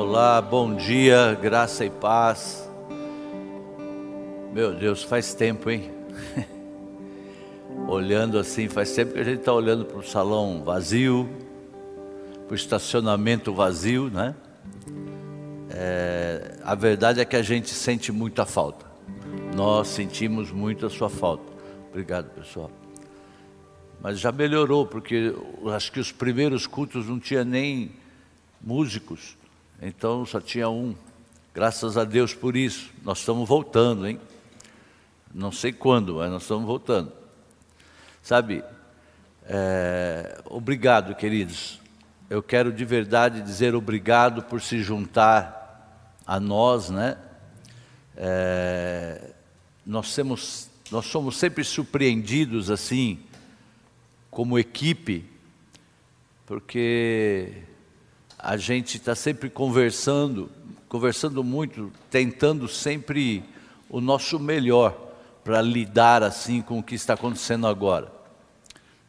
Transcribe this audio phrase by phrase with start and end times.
[0.00, 2.70] Olá, bom dia, graça e paz.
[4.52, 5.90] Meu Deus, faz tempo, hein?
[7.88, 11.28] olhando assim, faz tempo que a gente está olhando para o salão vazio,
[12.46, 14.36] para o estacionamento vazio, né?
[15.68, 18.86] É, a verdade é que a gente sente muita falta.
[19.52, 21.52] Nós sentimos muito a sua falta.
[21.90, 22.70] Obrigado, pessoal.
[24.00, 25.34] Mas já melhorou, porque
[25.74, 27.90] acho que os primeiros cultos não tinha nem
[28.62, 29.36] músicos,
[29.80, 30.94] então só tinha um.
[31.54, 32.90] Graças a Deus por isso.
[33.02, 34.20] Nós estamos voltando, hein?
[35.32, 37.12] Não sei quando, mas nós estamos voltando.
[38.22, 38.64] Sabe,
[39.44, 41.80] é, obrigado, queridos.
[42.28, 47.16] Eu quero de verdade dizer obrigado por se juntar a nós, né?
[48.16, 49.32] É,
[49.86, 53.20] nós, temos, nós somos sempre surpreendidos assim,
[54.30, 55.24] como equipe,
[56.44, 57.62] porque
[58.38, 60.48] a gente está sempre conversando,
[60.88, 63.42] conversando muito, tentando sempre
[63.90, 64.96] o nosso melhor
[65.42, 68.12] para lidar assim com o que está acontecendo agora.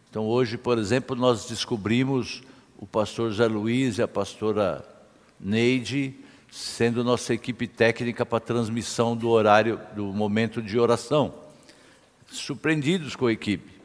[0.10, 2.42] Então hoje, por exemplo, nós descobrimos
[2.78, 4.84] o pastor Zé Luiz e a pastora
[5.40, 6.16] Neide
[6.52, 11.32] sendo nossa equipe técnica para transmissão do horário, do momento de oração.
[12.32, 13.80] Surpreendidos com a equipe.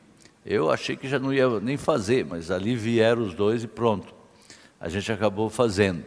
[0.47, 4.24] Eu achei que já não ia nem fazer, mas ali vieram os dois e pronto
[4.85, 6.05] a gente acabou fazendo.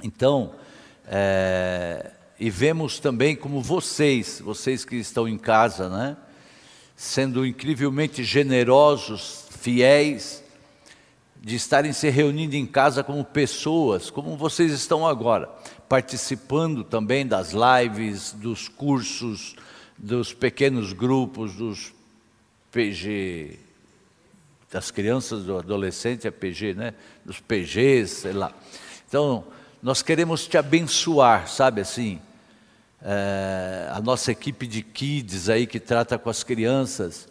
[0.00, 0.54] Então,
[1.08, 6.16] é, e vemos também como vocês, vocês que estão em casa, né,
[6.94, 10.40] sendo incrivelmente generosos, fiéis,
[11.42, 15.50] de estarem se reunindo em casa como pessoas, como vocês estão agora,
[15.88, 19.56] participando também das lives, dos cursos,
[19.98, 21.92] dos pequenos grupos, dos
[22.70, 23.58] PG
[24.70, 26.94] das crianças, do adolescente, é PG, né?
[27.24, 28.52] Dos PGs, sei lá.
[29.08, 29.44] Então,
[29.82, 32.20] nós queremos te abençoar, sabe assim?
[33.02, 37.26] É, a nossa equipe de kids aí que trata com as crianças,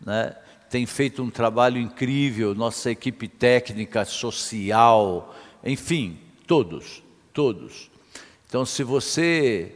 [0.00, 0.34] né?
[0.70, 5.34] Tem feito um trabalho incrível, nossa equipe técnica, social,
[5.64, 7.90] enfim, todos, todos.
[8.46, 9.74] Então, se você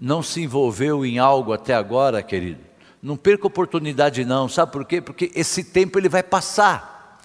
[0.00, 2.60] não se envolveu em algo até agora, querido,
[3.02, 5.00] não perca oportunidade não, sabe por quê?
[5.00, 7.20] Porque esse tempo ele vai passar.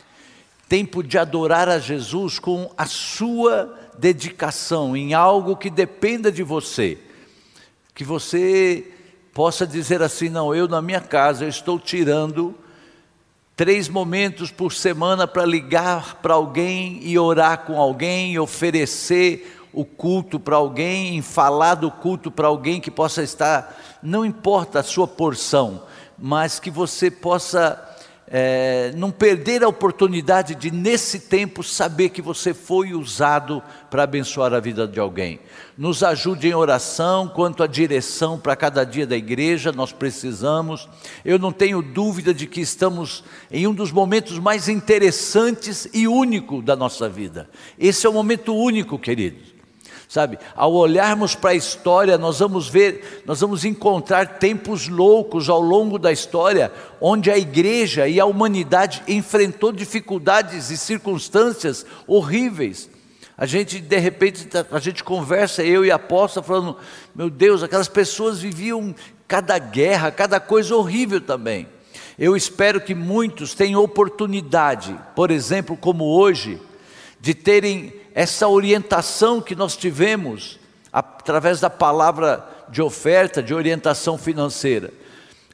[0.67, 6.97] Tempo de adorar a Jesus com a sua dedicação em algo que dependa de você.
[7.93, 8.91] Que você
[9.33, 12.55] possa dizer assim: não, eu na minha casa eu estou tirando
[13.55, 19.85] três momentos por semana para ligar para alguém e orar com alguém, e oferecer o
[19.85, 24.83] culto para alguém, em falar do culto para alguém que possa estar, não importa a
[24.83, 25.83] sua porção,
[26.17, 27.79] mas que você possa
[28.27, 34.51] é, não perder a oportunidade de, nesse tempo, saber que você foi usado para abençoar
[34.51, 35.39] a vida de alguém.
[35.77, 40.89] Nos ajude em oração quanto à direção para cada dia da igreja, nós precisamos.
[41.23, 46.63] Eu não tenho dúvida de que estamos em um dos momentos mais interessantes e único
[46.63, 47.47] da nossa vida.
[47.77, 49.56] Esse é o momento único, queridos.
[50.07, 55.59] Sabe, ao olharmos para a história, nós vamos ver, nós vamos encontrar tempos loucos ao
[55.59, 62.90] longo da história, onde a igreja e a humanidade enfrentou dificuldades e circunstâncias horríveis.
[63.38, 66.78] A gente, de repente, tá, a gente conversa, eu e a apóstolo, falando:
[67.13, 68.96] meu Deus, aquelas pessoas viviam
[69.28, 71.67] cada guerra, cada coisa horrível também.
[72.17, 76.59] Eu espero que muitos tenham oportunidade, por exemplo, como hoje,
[77.19, 80.59] de terem essa orientação que nós tivemos
[80.91, 84.91] através da palavra de oferta, de orientação financeira.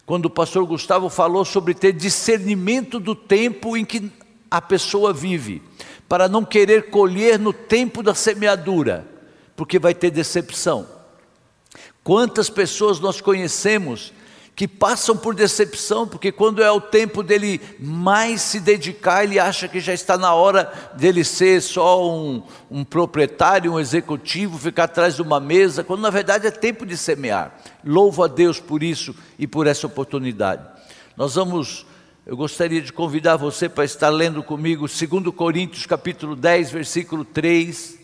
[0.06, 4.09] Quando o pastor Gustavo falou sobre ter discernimento do tempo em que
[4.50, 5.62] a pessoa vive,
[6.07, 9.06] para não querer colher no tempo da semeadura,
[9.57, 10.88] porque vai ter decepção.
[12.01, 14.13] Quantas pessoas nós conhecemos
[14.56, 19.68] que passam por decepção, porque quando é o tempo dele mais se dedicar, ele acha
[19.68, 25.16] que já está na hora dele ser só um, um proprietário, um executivo, ficar atrás
[25.16, 27.60] de uma mesa, quando na verdade é tempo de semear.
[27.83, 30.63] Louvo a Deus por isso e por essa oportunidade.
[31.18, 31.86] Nós vamos,
[32.24, 38.04] eu gostaria de convidar você para estar lendo comigo 2 Coríntios capítulo 10, versículo 3.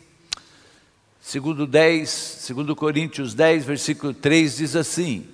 [1.22, 5.28] Segundo 10, 2 Coríntios 10, versículo 3 diz assim: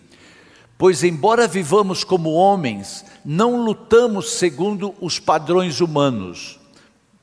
[0.77, 6.59] Pois, embora vivamos como homens, não lutamos segundo os padrões humanos.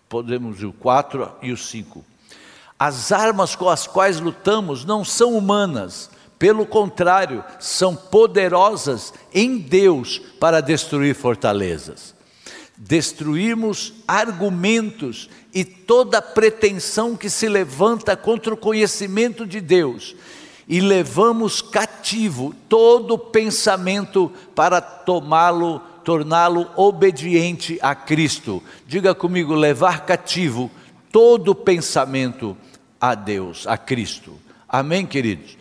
[0.09, 2.03] Podemos o 4 e o 5.
[2.79, 10.19] As armas com as quais lutamos não são humanas, pelo contrário, são poderosas em Deus
[10.41, 12.15] para destruir fortalezas.
[12.85, 20.17] destruirmos argumentos e toda pretensão que se levanta contra o conhecimento de Deus
[20.69, 28.63] e levamos cativo todo pensamento para tomá-lo, torná-lo obediente a Cristo.
[28.87, 30.71] Diga comigo, levar cativo
[31.11, 32.57] todo pensamento
[33.01, 34.39] a Deus, a Cristo.
[34.69, 35.59] Amém, queridos?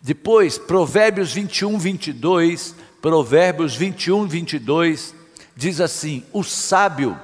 [0.00, 5.14] Depois, Provérbios 21, 22, Provérbios 21, 22,
[5.56, 7.18] diz assim: O sábio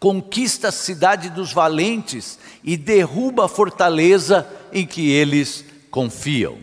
[0.00, 5.65] conquista a cidade dos valentes e derruba a fortaleza em que eles
[5.96, 6.58] confiam.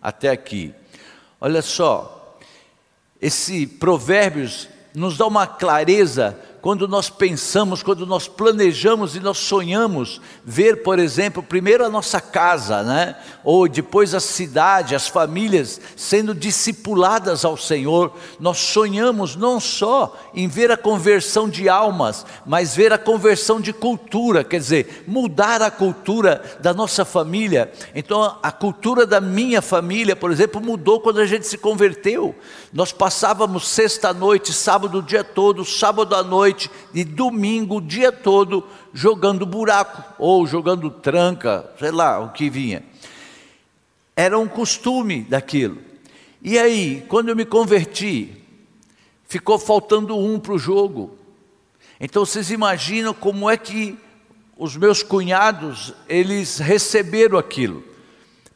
[0.00, 0.72] Até aqui.
[1.40, 2.38] Olha só,
[3.20, 10.20] esse Provérbios nos dá uma clareza quando nós pensamos, quando nós planejamos e nós sonhamos
[10.44, 13.14] ver, por exemplo, primeiro a nossa casa, né?
[13.44, 20.48] ou depois a cidade, as famílias sendo discipuladas ao Senhor, nós sonhamos não só em
[20.48, 25.70] ver a conversão de almas, mas ver a conversão de cultura, quer dizer, mudar a
[25.70, 27.70] cultura da nossa família.
[27.94, 32.34] Então, a cultura da minha família, por exemplo, mudou quando a gente se converteu.
[32.72, 38.10] Nós passávamos sexta-noite, sábado o dia todo, sábado à noite, noite e domingo o dia
[38.10, 42.82] todo jogando buraco ou jogando tranca, sei lá o que vinha.
[44.16, 45.78] Era um costume daquilo.
[46.40, 48.32] E aí, quando eu me converti,
[49.28, 51.18] ficou faltando um para o jogo.
[52.00, 53.98] Então vocês imaginam como é que
[54.56, 57.84] os meus cunhados, eles receberam aquilo.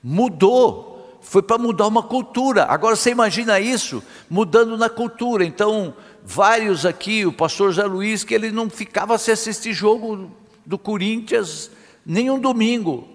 [0.03, 2.65] Mudou, foi para mudar uma cultura.
[2.65, 5.45] Agora você imagina isso mudando na cultura.
[5.45, 5.95] Então,
[6.25, 10.31] vários aqui, o pastor Zé Luiz, que ele não ficava se assistir jogo
[10.65, 11.71] do Corinthians
[12.05, 13.09] nem um domingo.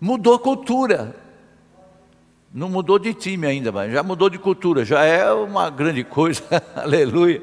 [0.00, 1.16] Mudou a cultura.
[2.54, 6.42] Não mudou de time ainda, mas já mudou de cultura, já é uma grande coisa,
[6.76, 7.42] aleluia.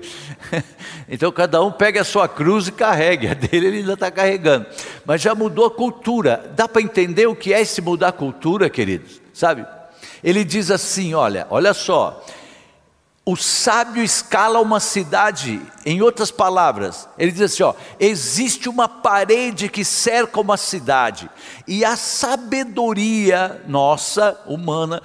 [1.12, 4.68] Então cada um pega a sua cruz e carregue, a dele ele ainda está carregando,
[5.04, 6.54] mas já mudou a cultura.
[6.56, 9.20] Dá para entender o que é esse mudar a cultura, queridos?
[9.34, 9.66] Sabe?
[10.24, 12.24] Ele diz assim: olha, olha só,
[13.32, 19.70] o sábio escala uma cidade, em outras palavras, ele diz assim: ó, existe uma parede
[19.70, 21.30] que cerca uma cidade,
[21.68, 25.00] e a sabedoria nossa, humana,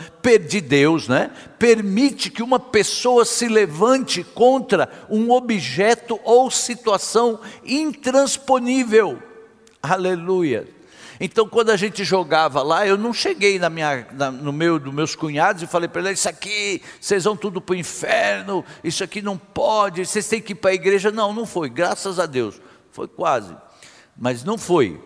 [0.49, 9.23] de Deus, né, permite que uma pessoa se levante contra um objeto ou situação intransponível.
[9.82, 10.67] Aleluia.
[11.21, 14.93] Então, quando a gente jogava lá, eu não cheguei na minha, na, no meio dos
[14.93, 19.05] meus cunhados e falei para eles: Isso aqui, vocês vão tudo para o inferno, isso
[19.05, 21.11] aqui não pode, vocês têm que ir para a igreja.
[21.11, 23.57] Não, não foi, graças a Deus, foi quase,
[24.17, 25.01] mas não foi.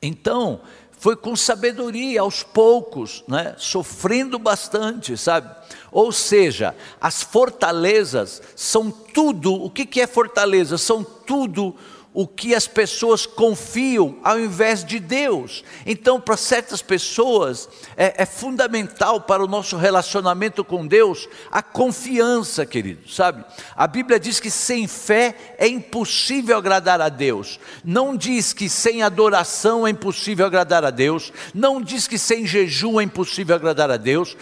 [0.00, 0.60] Então,
[1.02, 3.56] foi com sabedoria, aos poucos, né?
[3.58, 5.52] sofrendo bastante, sabe?
[5.90, 10.78] Ou seja, as fortalezas são tudo, o que é fortaleza?
[10.78, 11.74] São tudo
[12.14, 15.64] o que as pessoas confiam ao invés de Deus.
[15.86, 22.66] Então, para certas pessoas, é, é, fundamental para o nosso relacionamento com Deus a confiança,
[22.66, 23.44] querido, sabe?
[23.74, 27.58] A Bíblia diz que sem fé é impossível agradar a Deus.
[27.82, 31.32] Não diz que sem adoração é impossível agradar a Deus.
[31.54, 34.36] Não diz que sem jejum é impossível agradar a Deus.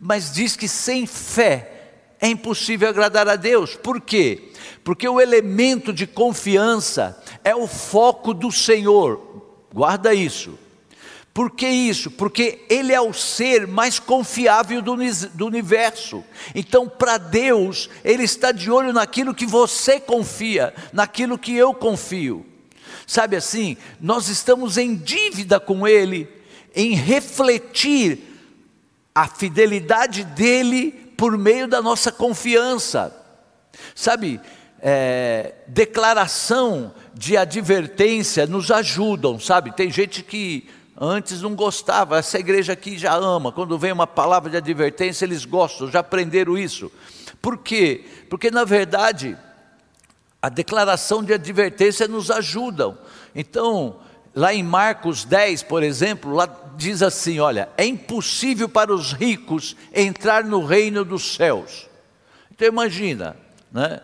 [0.00, 1.75] Mas diz que sem fé
[2.20, 3.74] é impossível agradar a Deus.
[3.74, 4.50] Por quê?
[4.82, 9.20] Porque o elemento de confiança é o foco do Senhor.
[9.72, 10.58] Guarda isso.
[11.34, 12.10] Por que isso?
[12.10, 14.96] Porque Ele é o ser mais confiável do,
[15.34, 16.24] do universo.
[16.54, 22.46] Então, para Deus, Ele está de olho naquilo que você confia, naquilo que eu confio.
[23.06, 26.26] Sabe assim, nós estamos em dívida com Ele,
[26.74, 28.18] em refletir
[29.14, 33.14] a fidelidade dEle por meio da nossa confiança.
[33.94, 34.40] Sabe,
[34.80, 39.72] é, declaração de advertência nos ajudam, sabe?
[39.72, 40.68] Tem gente que
[40.98, 45.44] antes não gostava, essa igreja aqui já ama, quando vem uma palavra de advertência, eles
[45.44, 46.90] gostam, já aprenderam isso.
[47.42, 48.04] Por quê?
[48.30, 49.36] Porque na verdade,
[50.40, 52.96] a declaração de advertência nos ajudam.
[53.34, 53.96] Então,
[54.34, 59.76] lá em Marcos 10, por exemplo, lá diz assim: olha, é impossível para os ricos
[59.92, 61.88] entrar no reino dos céus.
[62.52, 63.36] Então imagina,
[63.72, 64.00] né?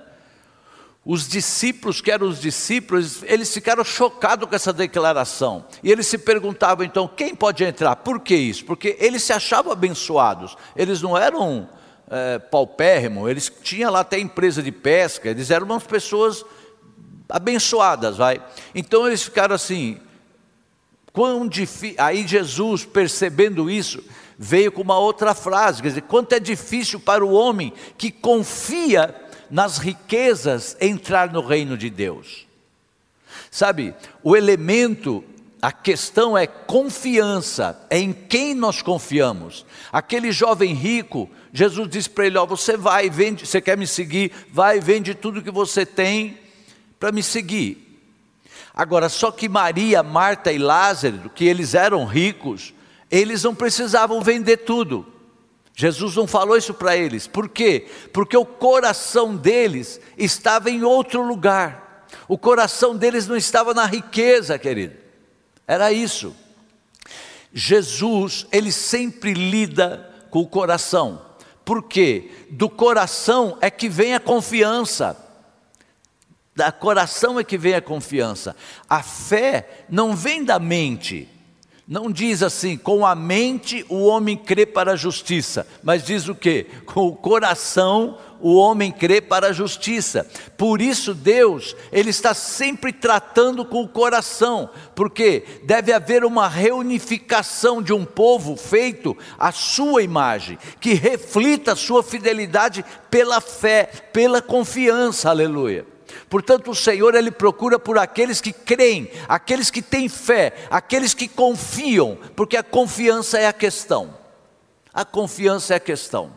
[1.04, 5.64] Os discípulos, que eram os discípulos, eles ficaram chocados com essa declaração.
[5.82, 7.96] E eles se perguntavam então: quem pode entrar?
[7.96, 8.64] Por que isso?
[8.64, 10.56] Porque eles se achavam abençoados.
[10.76, 11.68] Eles não eram
[12.08, 16.44] é, paupérrimos, eles tinham lá até empresa de pesca, eles eram umas pessoas
[17.28, 18.40] abençoadas, vai.
[18.74, 19.98] Então eles ficaram assim:
[21.12, 21.96] quão difícil.
[21.98, 24.02] Aí Jesus, percebendo isso,
[24.38, 29.14] veio com uma outra frase: quer dizer, quanto é difícil para o homem que confia
[29.52, 32.46] nas riquezas entrar no reino de Deus.
[33.50, 35.22] Sabe, o elemento,
[35.60, 39.66] a questão é confiança, é em quem nós confiamos.
[39.92, 44.32] Aquele jovem rico, Jesus disse para ele: Ó, você vai, vende, você quer me seguir,
[44.50, 46.38] vai, vende tudo que você tem
[46.98, 47.91] para me seguir.
[48.74, 52.72] Agora, só que Maria, Marta e Lázaro, que eles eram ricos,
[53.10, 55.06] eles não precisavam vender tudo.
[55.74, 57.26] Jesus não falou isso para eles.
[57.26, 57.86] Por quê?
[58.12, 62.06] Porque o coração deles estava em outro lugar.
[62.28, 64.94] O coração deles não estava na riqueza, querido.
[65.66, 66.34] Era isso.
[67.52, 71.20] Jesus, ele sempre lida com o coração.
[71.64, 72.30] Por quê?
[72.50, 75.16] Do coração é que vem a confiança.
[76.54, 78.54] Da coração é que vem a confiança.
[78.88, 81.28] A fé não vem da mente.
[81.88, 86.34] Não diz assim, com a mente o homem crê para a justiça, mas diz o
[86.34, 86.64] que?
[86.86, 90.26] Com o coração o homem crê para a justiça.
[90.56, 97.82] Por isso Deus, ele está sempre tratando com o coração, porque deve haver uma reunificação
[97.82, 104.40] de um povo feito à sua imagem, que reflita a sua fidelidade pela fé, pela
[104.40, 105.30] confiança.
[105.30, 105.91] Aleluia.
[106.28, 111.28] Portanto, o Senhor ele procura por aqueles que creem, aqueles que têm fé, aqueles que
[111.28, 114.14] confiam, porque a confiança é a questão.
[114.92, 116.36] A confiança é a questão.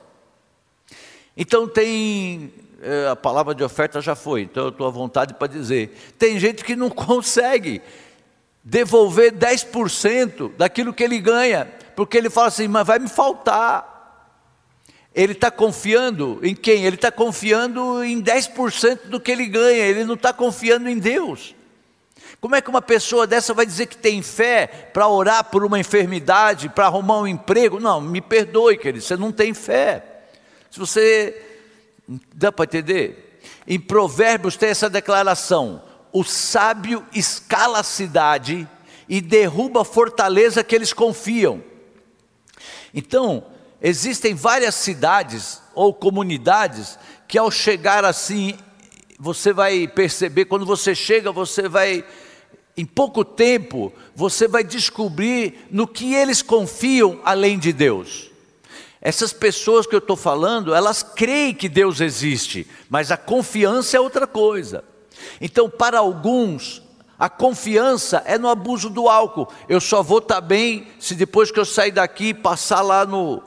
[1.35, 5.47] Então tem é, a palavra de oferta já foi, então eu estou à vontade para
[5.47, 5.97] dizer.
[6.17, 7.81] Tem gente que não consegue
[8.63, 13.94] devolver 10% daquilo que ele ganha, porque ele fala assim, mas vai me faltar.
[15.15, 16.83] Ele está confiando em quem?
[16.83, 21.55] Ele está confiando em 10% do que ele ganha, ele não está confiando em Deus.
[22.41, 25.79] Como é que uma pessoa dessa vai dizer que tem fé para orar por uma
[25.79, 27.79] enfermidade, para arrumar um emprego?
[27.79, 30.03] Não, me perdoe, querido, você não tem fé.
[30.69, 31.41] Se você.
[32.33, 33.39] Dá para entender?
[33.65, 35.81] Em Provérbios tem essa declaração:
[36.11, 38.67] o sábio escala a cidade
[39.07, 41.63] e derruba a fortaleza que eles confiam.
[42.93, 43.45] Então,
[43.87, 48.55] Existem várias cidades ou comunidades que ao chegar assim,
[49.19, 52.03] você vai perceber, quando você chega, você vai,
[52.75, 58.31] em pouco tempo, você vai descobrir no que eles confiam além de Deus.
[58.99, 63.99] Essas pessoas que eu estou falando, elas creem que Deus existe, mas a confiança é
[63.99, 64.83] outra coisa.
[65.39, 66.81] Então, para alguns,
[67.19, 69.47] a confiança é no abuso do álcool.
[69.69, 73.43] Eu só vou estar tá bem se depois que eu sair daqui passar lá no,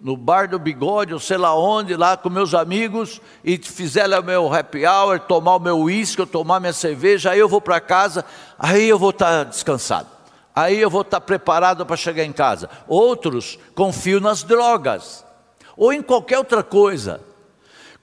[0.00, 4.22] no bar do bigode, ou sei lá onde, lá com meus amigos, e fizer o
[4.22, 7.80] meu happy hour, tomar o meu uísque, ou tomar minha cerveja, aí eu vou para
[7.80, 8.24] casa,
[8.58, 10.08] aí eu vou estar tá descansado.
[10.54, 12.70] Aí eu vou estar tá preparado para chegar em casa.
[12.88, 15.24] Outros confiam nas drogas,
[15.76, 17.20] ou em qualquer outra coisa.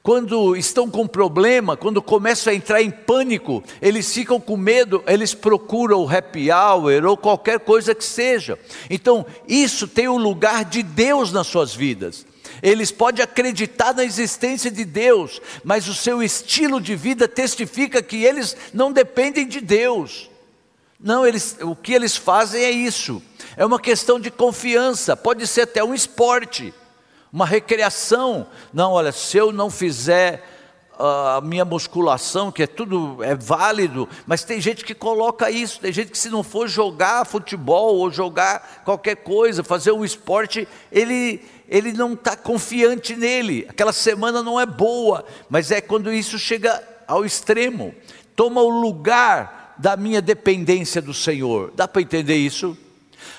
[0.04, 5.34] Quando estão com problema, quando começam a entrar em pânico, eles ficam com medo, eles
[5.34, 8.60] procuram o happy hour ou qualquer coisa que seja.
[8.90, 12.26] Então, isso tem o lugar de Deus nas suas vidas.
[12.62, 18.26] Eles podem acreditar na existência de Deus, mas o seu estilo de vida testifica que
[18.26, 20.30] eles não dependem de Deus.
[21.00, 23.24] Não, eles, o que eles fazem é isso.
[23.56, 26.74] É uma questão de confiança, pode ser até um esporte
[27.34, 28.46] uma recreação.
[28.72, 30.48] Não, olha, se eu não fizer
[31.00, 35.80] ah, a minha musculação, que é tudo é válido, mas tem gente que coloca isso,
[35.80, 40.68] tem gente que se não for jogar futebol ou jogar qualquer coisa, fazer um esporte,
[40.92, 43.66] ele ele não está confiante nele.
[43.68, 47.96] Aquela semana não é boa, mas é quando isso chega ao extremo,
[48.36, 51.74] toma o lugar da minha dependência do Senhor.
[51.76, 52.78] Dá para entender isso?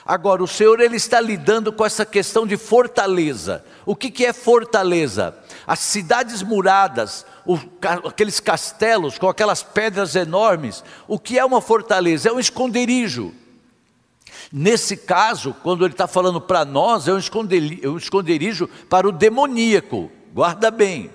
[0.07, 3.65] Agora, o Senhor ele está lidando com essa questão de fortaleza.
[3.87, 5.35] O que, que é fortaleza?
[5.67, 7.59] As cidades muradas, o,
[8.07, 10.85] aqueles castelos com aquelas pedras enormes.
[11.09, 12.29] O que é uma fortaleza?
[12.29, 13.33] É um esconderijo.
[14.53, 20.13] Nesse caso, quando ele está falando para nós, é um é esconderijo para o demoníaco.
[20.35, 21.11] Guarda bem.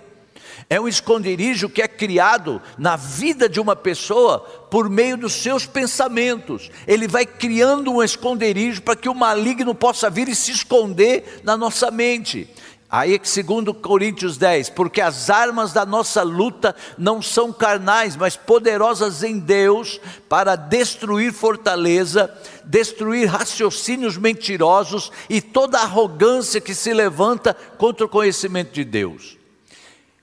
[0.68, 4.40] É um esconderijo que é criado na vida de uma pessoa
[4.72, 6.72] por meio dos seus pensamentos.
[6.88, 11.56] Ele vai criando um esconderijo para que o maligno possa vir e se esconder na
[11.56, 12.50] nossa mente.
[12.92, 18.36] Aí que segundo Coríntios 10, porque as armas da nossa luta não são carnais, mas
[18.36, 22.36] poderosas em Deus para destruir fortaleza,
[22.66, 29.39] destruir raciocínios mentirosos e toda arrogância que se levanta contra o conhecimento de Deus.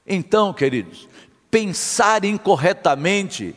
[0.07, 1.09] Então, queridos,
[1.51, 3.55] pensar incorretamente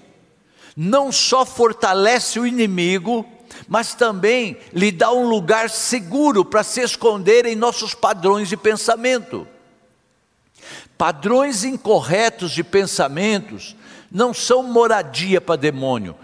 [0.76, 3.26] não só fortalece o inimigo,
[3.68, 9.48] mas também lhe dá um lugar seguro para se esconder em nossos padrões de pensamento.
[10.98, 13.76] Padrões incorretos de pensamentos
[14.12, 16.16] não são moradia para demônio.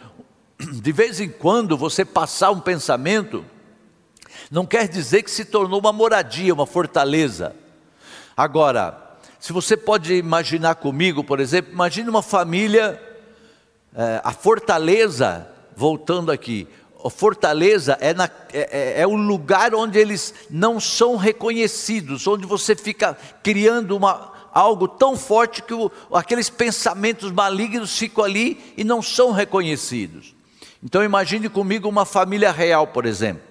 [0.60, 3.46] De vez em quando você passar um pensamento,
[4.50, 7.55] não quer dizer que se tornou uma moradia, uma fortaleza.
[8.38, 9.05] Agora,
[9.46, 13.00] se você pode imaginar comigo, por exemplo, imagine uma família,
[13.96, 16.68] é, a fortaleza, voltando aqui,
[17.06, 22.44] a fortaleza é, na, é, é, é, o lugar onde eles não são reconhecidos, onde
[22.48, 28.84] você fica criando uma, algo tão forte que o, aqueles pensamentos malignos ficam ali e
[28.84, 30.36] não são reconhecidos.
[30.82, 33.44] Então imagine comigo uma família real, por exemplo.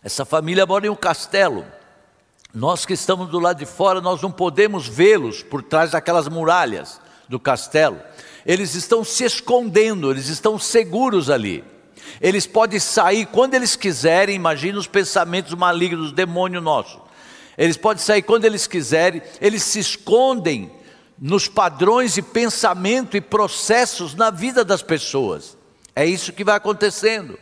[0.00, 1.66] Essa família mora em um castelo.
[2.56, 6.98] Nós que estamos do lado de fora, nós não podemos vê-los por trás daquelas muralhas
[7.28, 8.00] do castelo.
[8.46, 11.62] Eles estão se escondendo, eles estão seguros ali.
[12.18, 16.98] Eles podem sair quando eles quiserem, imagina os pensamentos malignos demônio nosso.
[17.58, 20.72] Eles podem sair quando eles quiserem, eles se escondem
[21.18, 25.58] nos padrões de pensamento e processos na vida das pessoas.
[25.94, 27.38] É isso que vai acontecendo.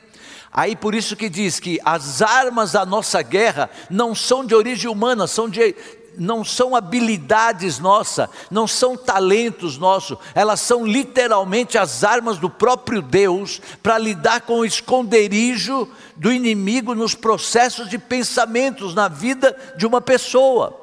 [0.57, 4.89] Aí por isso que diz que as armas da nossa guerra não são de origem
[4.89, 5.75] humana, são de,
[6.17, 13.03] não são habilidades nossas, não são talentos nossos, elas são literalmente as armas do próprio
[13.03, 19.85] Deus para lidar com o esconderijo do inimigo nos processos de pensamentos na vida de
[19.85, 20.81] uma pessoa.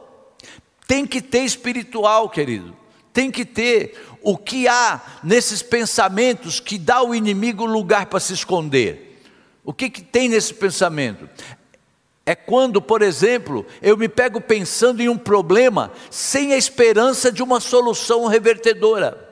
[0.86, 2.76] Tem que ter espiritual, querido,
[3.14, 8.34] tem que ter o que há nesses pensamentos que dá ao inimigo lugar para se
[8.34, 9.11] esconder.
[9.64, 11.30] O que, que tem nesse pensamento?
[12.26, 17.44] É quando, por exemplo, eu me pego pensando em um problema sem a esperança de
[17.44, 19.30] uma solução revertedora.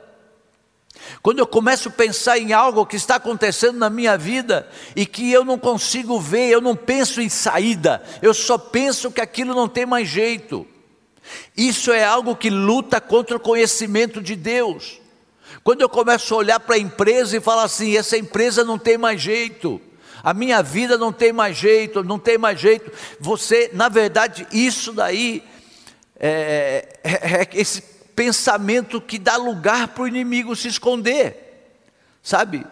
[1.22, 5.30] Quando eu começo a pensar em algo que está acontecendo na minha vida e que
[5.30, 9.68] eu não consigo ver, eu não penso em saída, eu só penso que aquilo não
[9.68, 10.66] tem mais jeito.
[11.56, 15.00] Isso é algo que luta contra o conhecimento de Deus.
[15.62, 18.96] Quando eu começo a olhar para a empresa e falar assim: essa empresa não tem
[18.96, 19.80] mais jeito,
[20.22, 22.90] a minha vida não tem mais jeito, não tem mais jeito.
[23.18, 25.42] Você, na verdade, isso daí
[26.18, 27.82] é, é, é esse
[28.14, 31.72] pensamento que dá lugar para o inimigo se esconder,
[32.22, 32.66] sabe?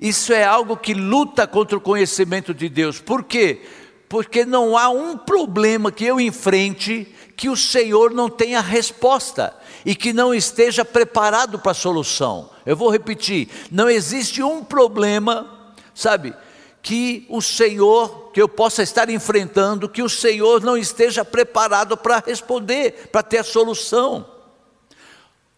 [0.00, 3.00] Isso é algo que luta contra o conhecimento de Deus.
[3.00, 3.62] Por quê?
[4.08, 9.94] Porque não há um problema que eu enfrente que o Senhor não tenha resposta e
[9.94, 12.50] que não esteja preparado para a solução.
[12.66, 16.34] Eu vou repetir: não existe um problema, sabe,
[16.84, 22.22] que o Senhor, que eu possa estar enfrentando, que o Senhor não esteja preparado para
[22.24, 24.28] responder, para ter a solução.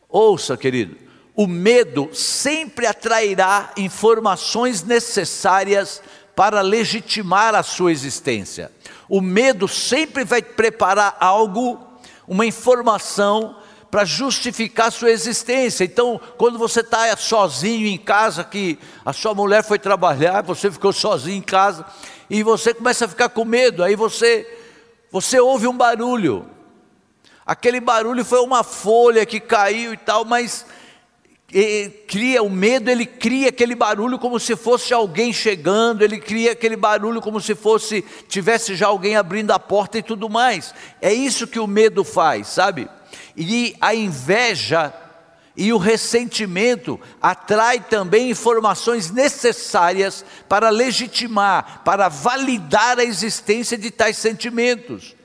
[0.09, 0.97] Ouça, querido,
[1.35, 6.01] o medo sempre atrairá informações necessárias
[6.37, 8.71] para legitimar a sua existência.
[9.09, 11.81] O medo sempre vai preparar algo,
[12.29, 13.57] uma informação
[13.91, 15.85] para justificar sua existência.
[15.85, 20.93] Então, quando você está sozinho em casa, que a sua mulher foi trabalhar, você ficou
[20.93, 21.85] sozinho em casa,
[22.29, 24.47] e você começa a ficar com medo, aí você,
[25.11, 26.47] você ouve um barulho.
[27.45, 30.67] Aquele barulho foi uma folha que caiu e tal, mas
[32.09, 36.75] cria o medo, ele cria aquele barulho como se fosse alguém chegando, ele cria aquele
[36.75, 40.75] barulho como se fosse tivesse já alguém abrindo a porta e tudo mais.
[41.01, 42.89] É isso que o medo faz, sabe?
[43.37, 44.93] E a inveja
[45.57, 54.19] e o ressentimento atrai também informações necessárias para legitimar, para validar a existência de tais
[54.19, 55.17] sentimentos.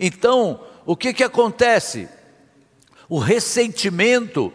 [0.00, 2.08] Então, o que, que acontece?
[3.08, 4.52] O ressentimento,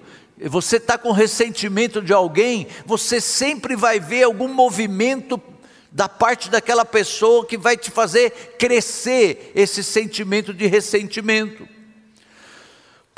[0.50, 5.42] você está com ressentimento de alguém, você sempre vai ver algum movimento
[5.90, 11.68] da parte daquela pessoa que vai te fazer crescer esse sentimento de ressentimento.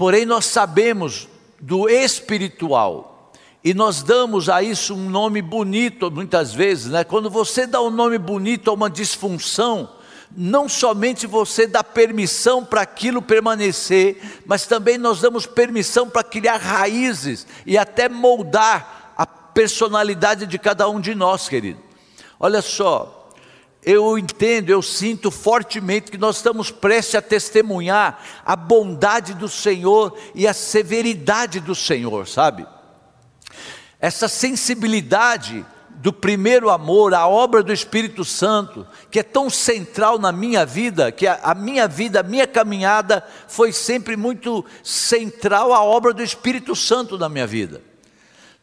[0.04, 1.30] Porém, nós sabemos
[1.62, 3.32] do espiritual.
[3.64, 7.06] E nós damos a isso um nome bonito muitas vezes, né?
[7.06, 9.90] Quando você dá um nome bonito a uma disfunção,
[10.36, 16.58] não somente você dá permissão para aquilo permanecer, mas também nós damos permissão para criar
[16.58, 21.80] raízes e até moldar a personalidade de cada um de nós, querido.
[22.38, 23.23] Olha só,
[23.86, 30.18] eu entendo, eu sinto fortemente que nós estamos prestes a testemunhar a bondade do Senhor
[30.34, 32.66] e a severidade do Senhor, sabe?
[34.00, 40.34] Essa sensibilidade do primeiro amor, a obra do Espírito Santo, que é tão central na
[40.34, 45.82] minha vida, que a, a, minha vida, a minha caminhada foi sempre muito central à
[45.82, 47.82] obra do Espírito Santo na minha vida.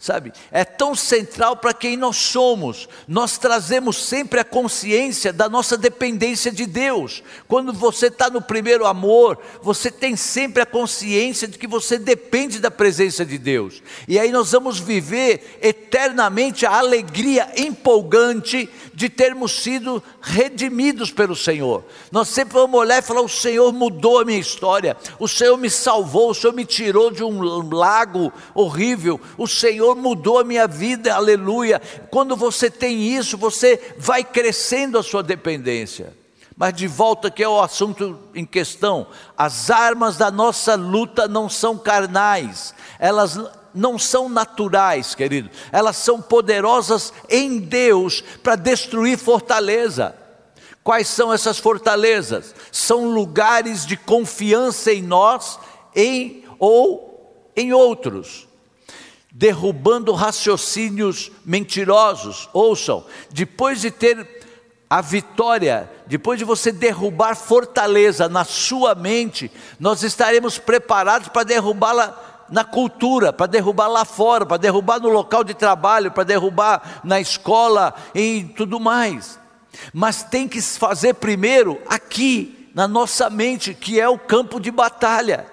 [0.01, 0.33] Sabe?
[0.51, 2.89] É tão central para quem nós somos.
[3.07, 7.23] Nós trazemos sempre a consciência da nossa dependência de Deus.
[7.47, 12.59] Quando você está no primeiro amor, você tem sempre a consciência de que você depende
[12.59, 13.83] da presença de Deus.
[14.09, 21.85] E aí nós vamos viver eternamente a alegria empolgante de termos sido redimidos pelo Senhor.
[22.11, 25.69] Nós sempre vamos olhar e falar: o Senhor mudou a minha história, o Senhor me
[25.69, 31.15] salvou, o Senhor me tirou de um lago horrível, o Senhor mudou a minha vida,
[31.15, 31.81] aleluia.
[32.11, 36.15] Quando você tem isso, você vai crescendo a sua dependência.
[36.57, 41.79] Mas de volta aqui ao assunto em questão, as armas da nossa luta não são
[41.79, 43.41] carnais, elas
[43.75, 50.15] não são naturais, querido, elas são poderosas em Deus para destruir fortaleza.
[50.83, 52.55] Quais são essas fortalezas?
[52.73, 55.59] São lugares de confiança em nós
[55.95, 58.49] em, ou em outros,
[59.33, 62.49] derrubando raciocínios mentirosos.
[62.53, 64.41] Ouçam, depois de ter
[64.89, 72.47] a vitória, depois de você derrubar fortaleza na sua mente, nós estaremos preparados para derrubá-la
[72.51, 77.21] na cultura, para derrubar lá fora, para derrubar no local de trabalho, para derrubar na
[77.21, 79.39] escola e tudo mais.
[79.95, 85.47] Mas tem que fazer primeiro aqui, na nossa mente, que é o campo de batalha.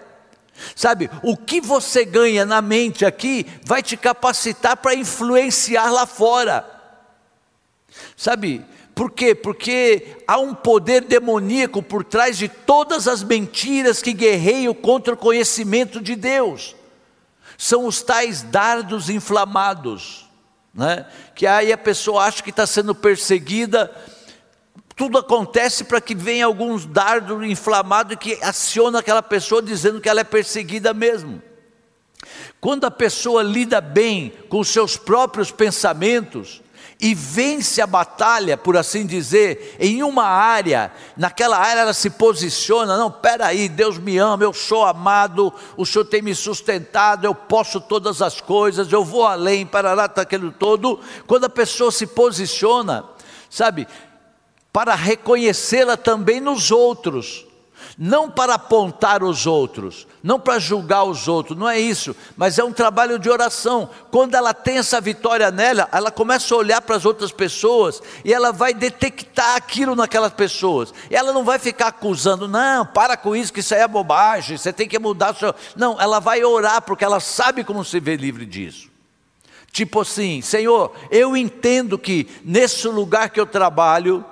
[0.75, 6.65] Sabe, o que você ganha na mente aqui vai te capacitar para influenciar lá fora.
[8.15, 8.65] Sabe,
[8.95, 9.35] por quê?
[9.35, 15.17] Porque há um poder demoníaco por trás de todas as mentiras que guerreiam contra o
[15.17, 16.75] conhecimento de Deus
[17.57, 20.27] são os tais dardos inflamados,
[20.73, 21.07] né?
[21.33, 23.91] que aí a pessoa acha que está sendo perseguida,
[24.97, 30.21] tudo acontece para que venha alguns dardos inflamados que aciona aquela pessoa dizendo que ela
[30.21, 31.39] é perseguida mesmo.
[32.59, 36.63] Quando a pessoa lida bem com seus próprios pensamentos,
[36.99, 42.97] e vence a batalha, por assim dizer, em uma área, naquela área ela se posiciona,
[42.97, 47.79] não, peraí, Deus me ama, eu sou amado, o Senhor tem me sustentado, eu posso
[47.79, 53.05] todas as coisas, eu vou além, parará, tá aquilo todo, quando a pessoa se posiciona,
[53.47, 53.87] sabe,
[54.71, 57.45] para reconhecê-la também nos outros,
[57.97, 62.63] não para apontar os outros, não para julgar os outros, não é isso, mas é
[62.63, 63.89] um trabalho de oração.
[64.11, 68.31] Quando ela tem essa vitória nela, ela começa a olhar para as outras pessoas e
[68.31, 70.93] ela vai detectar aquilo naquelas pessoas.
[71.09, 74.57] E ela não vai ficar acusando, não, para com isso, que isso aí é bobagem,
[74.57, 75.55] você tem que mudar seu.
[75.75, 78.89] Não, ela vai orar porque ela sabe como se vê livre disso.
[79.71, 84.25] Tipo assim, Senhor, eu entendo que nesse lugar que eu trabalho,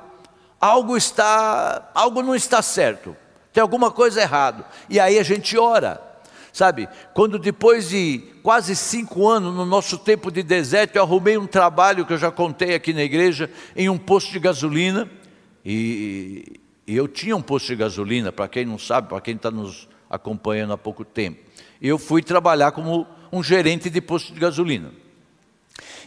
[0.66, 3.16] algo está, algo não está certo
[3.56, 4.66] tem alguma coisa errada.
[4.90, 6.02] E aí a gente ora.
[6.52, 11.48] Sabe, quando depois de quase cinco anos no nosso tempo de deserto, eu arrumei um
[11.48, 15.10] trabalho que eu já contei aqui na igreja, em um posto de gasolina,
[15.66, 19.52] e, e eu tinha um posto de gasolina, para quem não sabe, para quem está
[19.52, 21.40] nos acompanhando há pouco tempo.
[21.82, 24.92] Eu fui trabalhar como um gerente de posto de gasolina.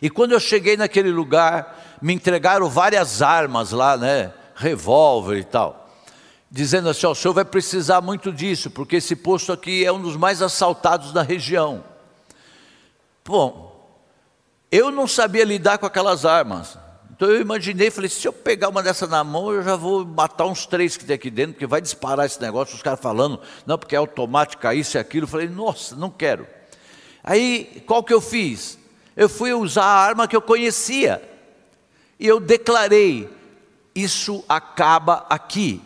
[0.01, 4.33] E quando eu cheguei naquele lugar, me entregaram várias armas lá, né?
[4.59, 5.89] Revólver e tal
[6.51, 10.17] dizendo assim: o senhor vai precisar muito disso, porque esse posto aqui é um dos
[10.17, 11.85] mais assaltados da região.
[13.25, 13.69] Bom,
[14.71, 16.79] eu não sabia lidar com aquelas armas.
[17.11, 20.47] Então eu imaginei, falei, se eu pegar uma dessa na mão, eu já vou matar
[20.47, 23.77] uns três que tem aqui dentro, porque vai disparar esse negócio, os caras falando, não,
[23.77, 25.25] porque é automática isso e aquilo.
[25.25, 26.47] Eu falei, nossa, não quero.
[27.25, 28.79] Aí, qual que eu fiz?
[29.17, 31.21] Eu fui usar a arma que eu conhecia.
[32.21, 33.29] E eu declarei,
[34.03, 35.83] isso acaba aqui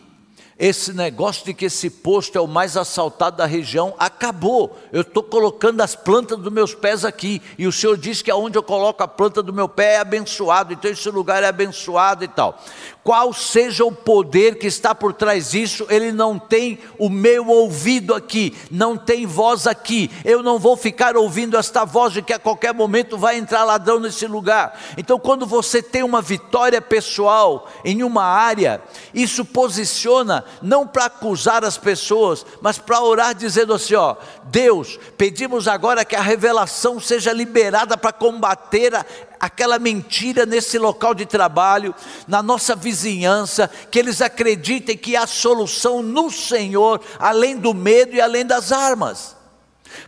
[0.57, 4.77] esse negócio de que esse posto é o mais assaltado da região acabou.
[4.91, 8.57] Eu estou colocando as plantas dos meus pés aqui, e o Senhor diz que aonde
[8.57, 12.27] eu coloco a planta do meu pé é abençoado, então esse lugar é abençoado e
[12.27, 12.59] tal.
[13.03, 18.13] Qual seja o poder que está por trás disso, ele não tem o meu ouvido
[18.13, 20.09] aqui, não tem voz aqui.
[20.23, 23.99] Eu não vou ficar ouvindo esta voz de que a qualquer momento vai entrar ladrão
[23.99, 24.79] nesse lugar.
[24.97, 28.81] Então, quando você tem uma vitória pessoal em uma área,
[29.13, 35.67] isso posiciona não para acusar as pessoas, mas para orar dizendo assim: ó, Deus, pedimos
[35.67, 39.05] agora que a revelação seja liberada para combater a,
[39.39, 41.93] aquela mentira nesse local de trabalho,
[42.27, 48.21] na nossa vizinhança, que eles acreditem que há solução no Senhor, além do medo e
[48.21, 49.35] além das armas.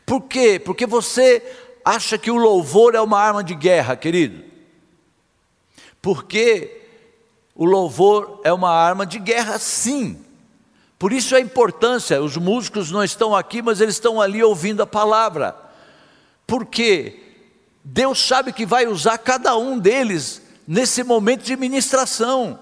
[0.06, 0.60] Por quê?
[0.64, 1.44] Porque você
[1.84, 4.44] acha que o louvor é uma arma de guerra, querido.
[6.02, 6.85] Porque
[7.56, 10.22] o louvor é uma arma de guerra, sim.
[11.00, 14.88] Por isso a importância, os músicos não estão aqui, mas eles estão ali ouvindo a
[14.88, 15.56] palavra.
[16.46, 17.22] Por quê?
[17.84, 22.60] Deus sabe que vai usar cada um deles nesse momento de ministração.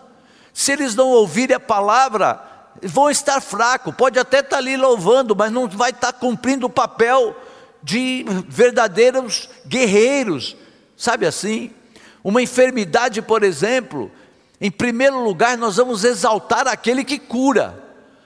[0.53, 2.41] Se eles não ouvirem a palavra,
[2.83, 7.35] vão estar fracos, pode até estar ali louvando, mas não vai estar cumprindo o papel
[7.81, 10.55] de verdadeiros guerreiros,
[10.95, 11.71] sabe assim?
[12.23, 14.11] Uma enfermidade, por exemplo,
[14.63, 17.83] em primeiro lugar, nós vamos exaltar aquele que cura.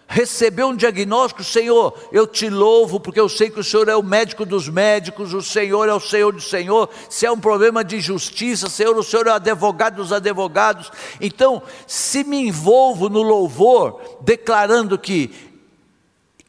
[0.07, 4.03] Recebeu um diagnóstico, Senhor, eu te louvo, porque eu sei que o Senhor é o
[4.03, 6.91] médico dos médicos, o Senhor é o Senhor do Senhor.
[7.09, 10.91] Se é um problema de justiça, Senhor, o Senhor é o advogado dos advogados.
[11.19, 15.33] Então, se me envolvo no louvor, declarando que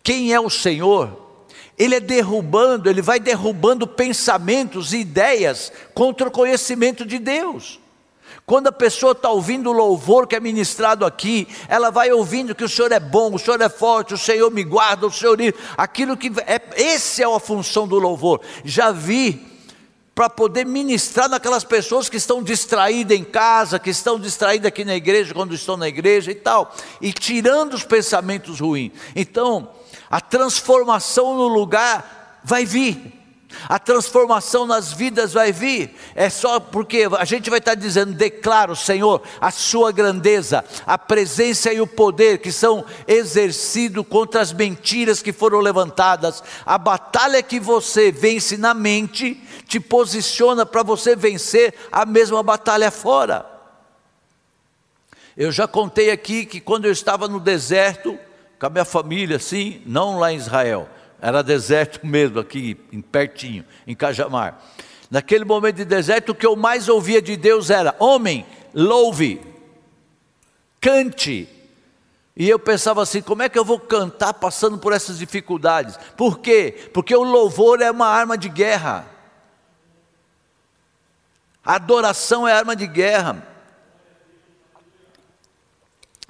[0.02, 1.18] quem é o Senhor,
[1.78, 7.80] ele é derrubando, ele vai derrubando pensamentos e ideias contra o conhecimento de Deus.
[8.46, 12.64] Quando a pessoa está ouvindo o louvor que é ministrado aqui, ela vai ouvindo que
[12.64, 15.38] o Senhor é bom, o Senhor é forte, o Senhor me guarda, o Senhor.
[15.76, 16.32] Aquilo que.
[16.46, 18.40] É, esse é a função do louvor.
[18.64, 19.46] Já vi
[20.14, 24.96] para poder ministrar naquelas pessoas que estão distraídas em casa, que estão distraídas aqui na
[24.96, 28.90] igreja, quando estão na igreja e tal, e tirando os pensamentos ruins.
[29.14, 29.70] Então,
[30.10, 33.17] a transformação no lugar vai vir.
[33.66, 38.76] A transformação nas vidas vai vir, é só porque a gente vai estar dizendo: declaro,
[38.76, 45.22] Senhor, a Sua grandeza, a presença e o poder que são exercidos contra as mentiras
[45.22, 46.42] que foram levantadas.
[46.64, 52.90] A batalha que você vence na mente te posiciona para você vencer a mesma batalha
[52.90, 53.46] fora.
[55.36, 58.18] Eu já contei aqui que quando eu estava no deserto,
[58.58, 60.88] com a minha família, assim, não lá em Israel,
[61.20, 62.74] era deserto mesmo, aqui
[63.10, 64.60] pertinho, em Cajamar.
[65.10, 69.40] Naquele momento de deserto, o que eu mais ouvia de Deus era: homem, louve,
[70.80, 71.48] cante.
[72.36, 75.98] E eu pensava assim: como é que eu vou cantar passando por essas dificuldades?
[76.16, 76.90] Por quê?
[76.92, 79.06] Porque o louvor é uma arma de guerra.
[81.64, 83.46] A adoração é arma de guerra.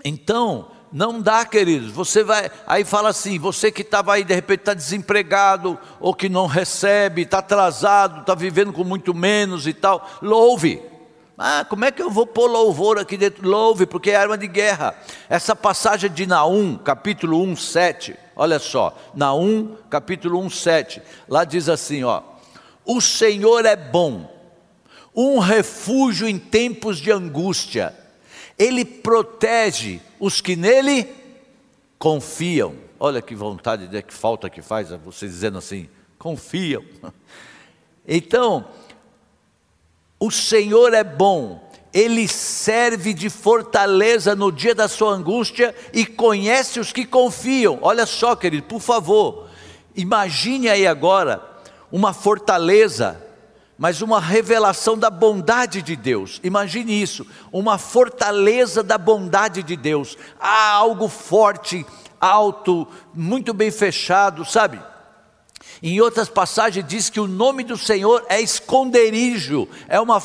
[0.05, 1.91] Então, não dá, queridos.
[1.93, 6.29] Você vai, aí fala assim: você que estava aí, de repente está desempregado, ou que
[6.29, 10.83] não recebe, está atrasado, está vivendo com muito menos e tal, louve.
[11.37, 13.49] Ah, como é que eu vou pôr louvor aqui dentro?
[13.49, 14.95] Louve, porque é arma de guerra.
[15.29, 21.69] Essa passagem de Naum, capítulo 1, 7, olha só, Naum, capítulo 1, 7, lá diz
[21.69, 22.23] assim: ó,
[22.85, 24.29] o Senhor é bom,
[25.15, 27.95] um refúgio em tempos de angústia
[28.59, 31.09] ele protege os que nele
[31.99, 32.75] confiam.
[32.99, 36.85] Olha que vontade, de que falta que faz vocês dizendo assim, confiam.
[38.11, 38.65] Então,
[40.19, 46.81] o Senhor é bom, Ele serve de fortaleza no dia da sua angústia e conhece
[46.81, 47.79] os que confiam.
[47.83, 49.47] Olha só, querido, por favor,
[49.95, 51.47] imagine aí agora
[51.93, 53.23] uma fortaleza
[53.79, 56.41] mas uma revelação da bondade de Deus.
[56.43, 60.19] Imagine isso, uma fortaleza da bondade de Deus.
[60.41, 61.87] Há algo forte,
[62.21, 64.83] alto, muito bem fechado, sabe?
[65.81, 70.21] Em outras passagens diz que o nome do Senhor é esconderijo, é uma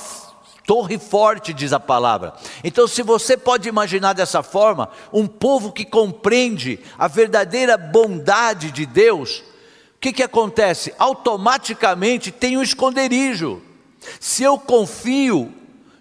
[0.66, 2.34] torre forte, diz a palavra.
[2.64, 8.86] Então, se você pode imaginar dessa forma, um povo que compreende a verdadeira bondade de
[8.86, 9.44] Deus,
[10.04, 10.94] que, que acontece?
[11.00, 13.62] Automaticamente tem um esconderijo.
[14.20, 15.50] Se eu confio,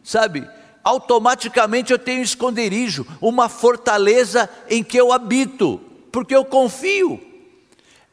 [0.03, 0.45] sabe,
[0.83, 7.21] automaticamente eu tenho um esconderijo, uma fortaleza em que eu habito, porque eu confio.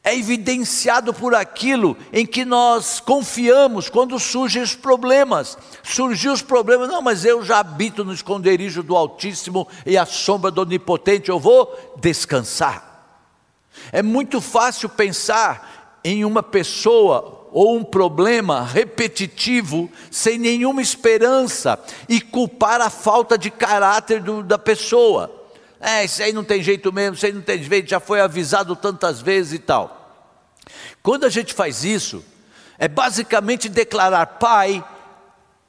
[0.04, 5.58] É evidenciado por aquilo em que nós confiamos quando surgem os problemas.
[5.82, 10.52] Surgiu os problemas, não, mas eu já habito no esconderijo do Altíssimo e a sombra
[10.52, 12.88] do Onipotente, eu vou descansar.
[13.92, 15.69] É muito fácil pensar
[16.04, 23.50] em uma pessoa ou um problema repetitivo, sem nenhuma esperança, e culpar a falta de
[23.50, 25.30] caráter do, da pessoa.
[25.80, 28.76] É, isso aí não tem jeito mesmo, isso aí não tem jeito, já foi avisado
[28.76, 30.28] tantas vezes e tal.
[31.02, 32.24] Quando a gente faz isso,
[32.78, 34.84] é basicamente declarar: Pai,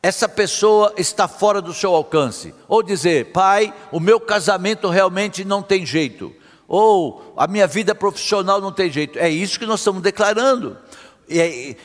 [0.04, 2.54] essa pessoa está fora do seu alcance.
[2.68, 6.36] Ou dizer: Pai, o meu casamento realmente não tem jeito
[6.74, 9.20] ou a minha vida profissional não tem jeito.
[9.20, 10.78] É isso que nós estamos declarando.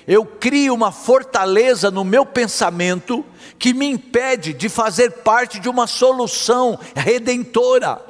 [0.07, 3.25] Eu crio uma fortaleza no meu pensamento
[3.59, 8.01] que me impede de fazer parte de uma solução redentora.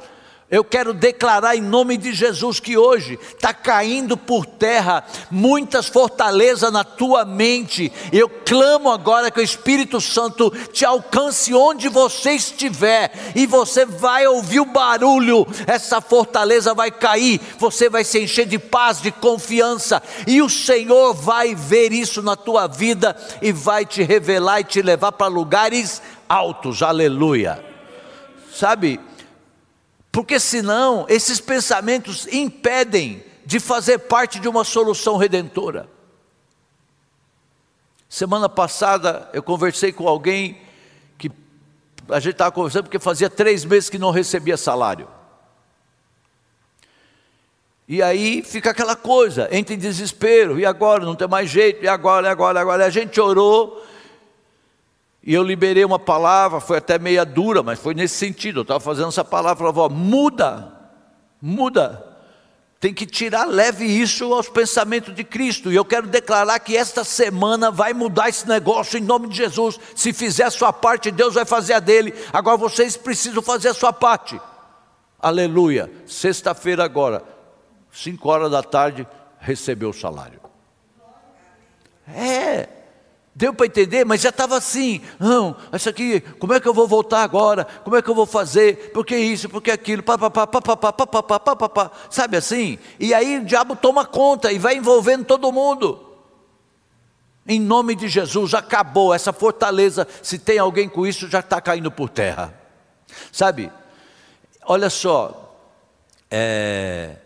[0.49, 6.71] Eu quero declarar em nome de Jesus que hoje está caindo por terra muitas fortalezas
[6.71, 7.91] na tua mente.
[8.13, 14.25] Eu clamo agora que o Espírito Santo te alcance onde você estiver e você vai
[14.25, 15.45] ouvir o barulho.
[15.67, 21.13] Essa fortaleza vai cair, você vai se encher de paz, de confiança e o Senhor
[21.13, 26.01] vai ver isso na tua vida e vai te revelar e te levar para lugares
[26.29, 26.81] altos.
[26.81, 27.61] Aleluia.
[28.49, 29.06] Sabe?
[30.17, 35.87] Porque senão esses pensamentos impedem de fazer parte de uma solução redentora.
[38.09, 40.59] Semana passada eu conversei com alguém
[41.19, 41.29] que
[42.09, 45.07] a gente estava conversando porque fazia três meses que não recebia salário.
[47.87, 51.87] E aí fica aquela coisa, entra em desespero, e agora não tem mais jeito, e
[51.87, 52.85] agora, e agora, e agora.
[52.87, 53.85] A gente orou,
[55.27, 58.59] e eu liberei uma palavra, foi até meia dura, mas foi nesse sentido.
[58.59, 60.71] Eu estava fazendo essa palavra, falava, muda,
[61.41, 62.01] muda.
[62.79, 65.69] Tem que tirar leve isso aos pensamentos de Cristo.
[65.69, 69.77] E eu quero declarar que esta semana vai mudar esse negócio em nome de Jesus.
[69.93, 72.13] Se fizer a sua parte, Deus vai fazer a dele.
[72.31, 74.39] Agora vocês precisam fazer a sua parte.
[75.19, 75.91] Aleluia.
[76.05, 77.21] Sexta-feira agora,
[77.91, 79.05] cinco horas da tarde,
[79.41, 80.39] recebeu o salário.
[82.07, 82.76] É,
[83.37, 84.99] Deu para entender, mas já estava assim.
[85.19, 87.65] Não, isso aqui, como é que eu vou voltar agora?
[87.83, 88.91] Como é que eu vou fazer?
[88.91, 89.47] Por que isso?
[89.47, 90.01] Por que aquilo?
[90.01, 91.91] Papapá, papapá, papapá, papapá.
[92.09, 92.79] Sabe assim?
[92.99, 96.03] E aí o diabo toma conta e vai envolvendo todo mundo.
[97.47, 100.07] Em nome de Jesus, acabou essa fortaleza.
[100.23, 102.51] Se tem alguém com isso, já está caindo por terra.
[103.31, 103.71] Sabe?
[104.65, 105.55] Olha só.
[106.31, 107.17] É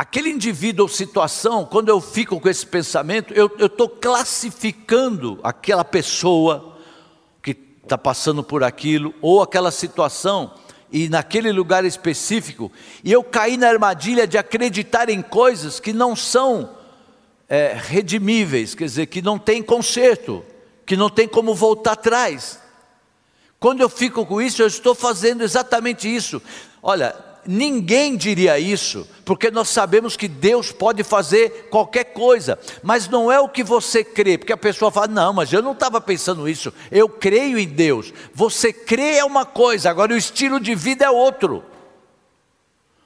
[0.00, 6.74] aquele indivíduo ou situação, quando eu fico com esse pensamento, eu estou classificando aquela pessoa
[7.42, 7.50] que
[7.82, 10.54] está passando por aquilo, ou aquela situação,
[10.90, 12.72] e naquele lugar específico,
[13.04, 16.70] e eu caí na armadilha de acreditar em coisas que não são
[17.46, 20.42] é, redimíveis, quer dizer, que não tem conserto,
[20.86, 22.58] que não tem como voltar atrás.
[23.58, 26.40] Quando eu fico com isso, eu estou fazendo exatamente isso.
[26.82, 27.14] Olha,
[27.46, 33.40] ninguém diria isso, porque nós sabemos que Deus pode fazer qualquer coisa, mas não é
[33.40, 36.72] o que você crê, porque a pessoa fala: não, mas eu não estava pensando isso,
[36.90, 38.12] eu creio em Deus.
[38.34, 41.64] Você crê é uma coisa, agora o estilo de vida é outro.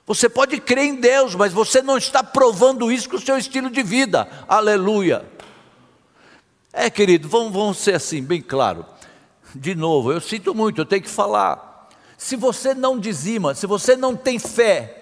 [0.06, 3.70] Você pode crer em Deus, mas você não está provando isso com o seu estilo
[3.70, 5.24] de vida, aleluia.
[6.72, 8.84] É, querido, vamos, vamos ser assim, bem claro.
[9.54, 11.73] De novo, eu sinto muito, eu tenho que falar.
[12.24, 14.96] Se você não dizima, se você não tem fé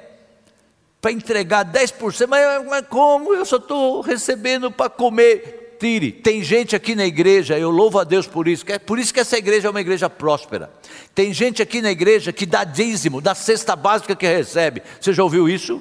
[1.00, 3.32] para entregar 10%, mas, mas como?
[3.32, 5.76] Eu só estou recebendo para comer.
[5.78, 6.10] Tire.
[6.10, 9.20] Tem gente aqui na igreja, eu louvo a Deus por isso, é por isso que
[9.20, 10.68] essa igreja é uma igreja próspera.
[11.14, 14.82] Tem gente aqui na igreja que dá dízimo, da cesta básica que recebe.
[15.00, 15.80] Você já ouviu isso?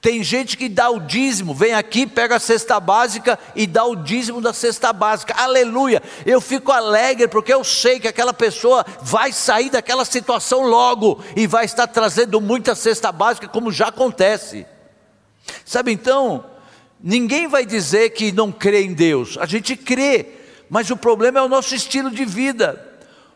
[0.00, 3.96] Tem gente que dá o dízimo, vem aqui, pega a cesta básica e dá o
[3.96, 5.34] dízimo da cesta básica.
[5.36, 6.02] Aleluia!
[6.24, 11.46] Eu fico alegre porque eu sei que aquela pessoa vai sair daquela situação logo e
[11.46, 14.66] vai estar trazendo muita cesta básica, como já acontece.
[15.64, 16.44] Sabe então,
[17.00, 19.36] ninguém vai dizer que não crê em Deus.
[19.38, 20.26] A gente crê,
[20.68, 22.84] mas o problema é o nosso estilo de vida.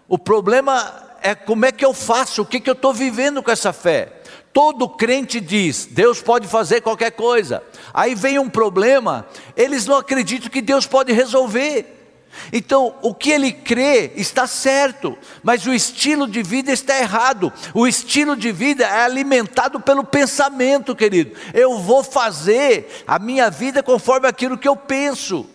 [0.09, 3.51] O problema é como é que eu faço, o que, que eu estou vivendo com
[3.51, 4.20] essa fé.
[4.53, 7.63] Todo crente diz: Deus pode fazer qualquer coisa.
[7.95, 11.99] Aí vem um problema, eles não acreditam que Deus pode resolver.
[12.53, 17.53] Então, o que ele crê está certo, mas o estilo de vida está errado.
[17.75, 21.37] O estilo de vida é alimentado pelo pensamento, querido.
[21.53, 25.47] Eu vou fazer a minha vida conforme aquilo que eu penso.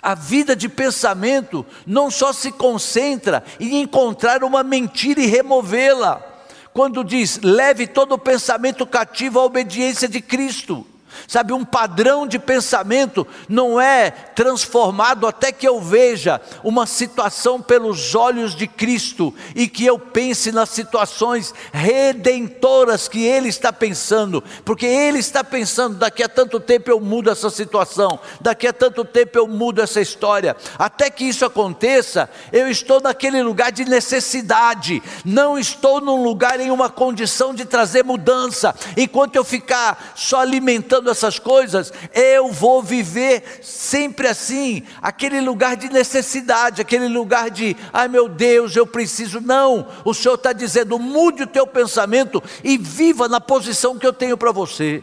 [0.00, 6.33] A vida de pensamento não só se concentra em encontrar uma mentira e removê-la
[6.74, 10.84] quando diz: leve todo o pensamento cativo à obediência de Cristo.
[11.26, 18.14] Sabe, um padrão de pensamento não é transformado até que eu veja uma situação pelos
[18.14, 24.86] olhos de Cristo e que eu pense nas situações redentoras que Ele está pensando, porque
[24.86, 29.38] Ele está pensando: daqui a tanto tempo eu mudo essa situação, daqui a tanto tempo
[29.38, 30.56] eu mudo essa história.
[30.78, 36.70] Até que isso aconteça, eu estou naquele lugar de necessidade, não estou num lugar em
[36.70, 43.60] uma condição de trazer mudança, enquanto eu ficar só alimentando essas coisas, eu vou viver
[43.62, 49.40] sempre assim, aquele lugar de necessidade, aquele lugar de, ai meu Deus, eu preciso.
[49.40, 54.12] Não, o Senhor está dizendo, mude o teu pensamento e viva na posição que eu
[54.12, 55.02] tenho para você.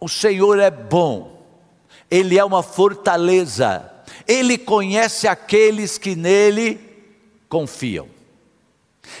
[0.00, 1.46] O Senhor é bom,
[2.10, 3.90] Ele é uma fortaleza,
[4.26, 6.80] Ele conhece aqueles que nele
[7.48, 8.08] confiam.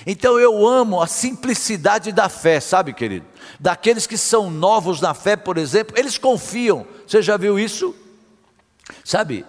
[0.06, 3.26] Então eu amo a simplicidade da fé, sabe, querido?
[3.58, 6.86] Daqueles que são novos na fé, por exemplo, eles confiam.
[7.06, 7.94] Você já viu isso?
[9.04, 9.44] Sabe?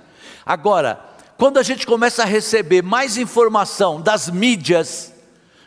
[0.45, 0.99] Agora,
[1.37, 5.11] quando a gente começa a receber mais informação das mídias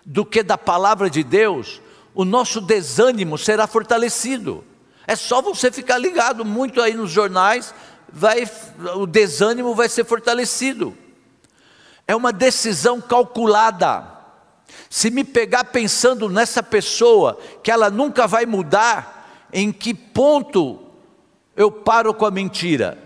[0.05, 1.81] do que da palavra de Deus,
[2.15, 4.65] o nosso desânimo será fortalecido.
[5.07, 7.75] É só você ficar ligado muito aí nos jornais,
[8.13, 8.49] vai,
[8.95, 10.97] o desânimo vai ser fortalecido.
[12.09, 14.16] É uma decisão calculada.
[14.89, 20.81] Se me pegar pensando nessa pessoa, que ela nunca vai mudar, em que ponto
[21.57, 22.99] eu paro com a mentira?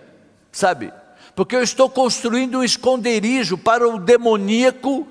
[0.53, 0.93] Sabe?
[1.35, 5.07] Porque eu estou construindo um esconderijo para o demoníaco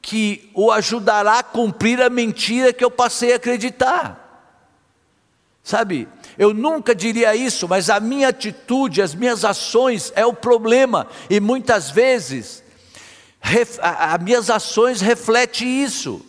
[0.00, 4.18] que o ajudará a cumprir a mentira que eu passei a acreditar.
[5.62, 6.08] Sabe?
[6.36, 11.38] Eu nunca diria isso, mas a minha atitude, as minhas ações é o problema, e
[11.38, 12.61] muitas vezes
[13.42, 16.24] as minhas ações refletem isso.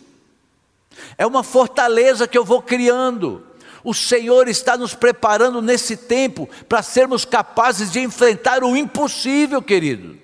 [1.16, 3.46] É uma fortaleza que eu vou criando.
[3.82, 10.18] O Senhor está nos preparando nesse tempo para sermos capazes de enfrentar o impossível, querido.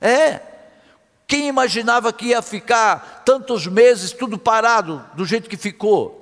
[0.00, 0.40] É.
[1.26, 6.20] Quem imaginava que ia ficar tantos meses tudo parado do jeito que ficou?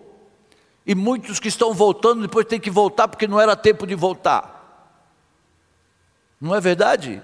[0.86, 4.60] E muitos que estão voltando depois têm que voltar porque não era tempo de voltar.
[6.40, 7.22] Não é verdade?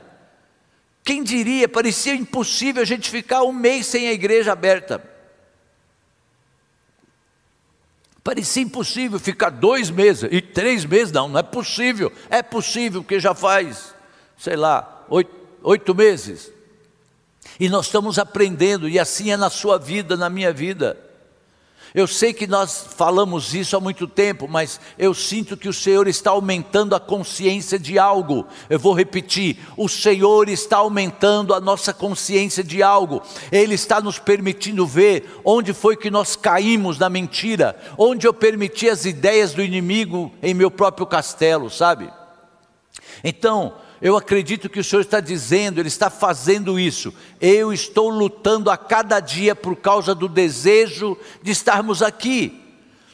[1.09, 5.03] Quem diria, parecia impossível a gente ficar um mês sem a igreja aberta.
[8.23, 12.13] Parecia impossível ficar dois meses e três meses, não, não é possível.
[12.29, 13.95] É possível, porque já faz,
[14.37, 16.53] sei lá, oito, oito meses.
[17.59, 21.08] E nós estamos aprendendo, e assim é na sua vida, na minha vida.
[21.95, 26.07] Eu sei que nós falamos isso há muito tempo, mas eu sinto que o Senhor
[26.07, 28.47] está aumentando a consciência de algo.
[28.69, 33.23] Eu vou repetir: o Senhor está aumentando a nossa consciência de algo.
[33.51, 38.89] Ele está nos permitindo ver onde foi que nós caímos na mentira, onde eu permiti
[38.89, 42.11] as ideias do inimigo em meu próprio castelo, sabe?
[43.25, 47.13] Então, eu acredito que o Senhor está dizendo, Ele está fazendo isso.
[47.41, 52.63] Eu estou lutando a cada dia por causa do desejo de estarmos aqui,